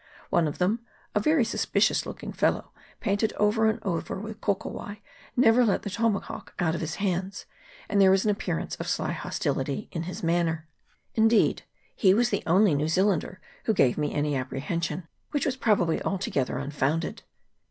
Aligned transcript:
One 0.31 0.47
of 0.47 0.57
them, 0.57 0.79
a 1.13 1.19
very 1.19 1.45
suspicious 1.45 2.07
looking 2.07 2.33
fellow, 2.33 2.71
painted 3.01 3.33
over 3.33 3.69
and 3.69 3.77
over 3.83 4.19
with 4.19 4.41
kokowai, 4.41 4.95
never 5.37 5.63
let 5.63 5.83
the 5.83 5.91
tomahawk 5.91 6.55
out 6.57 6.73
of 6.73 6.81
his' 6.81 6.95
hands, 6.95 7.45
and 7.87 8.01
there 8.01 8.09
was 8.09 8.23
an 8.25 8.31
appearance 8.31 8.73
of 8.77 8.87
sly 8.87 9.11
hostility 9.11 9.89
in 9.91 10.01
his 10.09 10.23
manner; 10.23 10.67
indeed, 11.13 11.61
he 11.95 12.15
was 12.15 12.31
the 12.31 12.41
only 12.47 12.73
New 12.73 12.87
Zealander 12.87 13.39
who 13.65 13.75
gave 13.75 13.95
me 13.95 14.11
any 14.11 14.35
apprehension, 14.35 15.07
which 15.29 15.45
was 15.45 15.55
probably 15.55 16.01
altogether 16.01 16.57
un 16.57 16.71
founded. 16.71 17.21